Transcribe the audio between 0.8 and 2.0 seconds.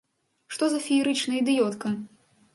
феерычная ідыётка!